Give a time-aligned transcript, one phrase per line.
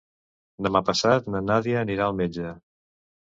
[0.67, 2.55] Demà passat na Nàdia anirà al metge.